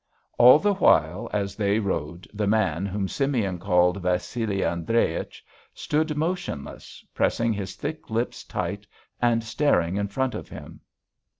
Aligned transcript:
All 0.39 0.57
the 0.57 0.73
while 0.73 1.29
as 1.31 1.55
they 1.55 1.77
rowed 1.77 2.27
the 2.33 2.47
man, 2.47 2.87
whom 2.87 3.07
Simeon 3.07 3.59
called 3.59 4.01
Vassili 4.01 4.63
Andreich, 4.63 5.43
stood 5.75 6.17
motionless, 6.17 7.05
pressing 7.13 7.53
his 7.53 7.75
thick 7.75 8.09
lips 8.09 8.43
tight 8.43 8.87
and 9.21 9.43
staring 9.43 9.97
in 9.97 10.07
front 10.07 10.33
of 10.33 10.49
him. 10.49 10.79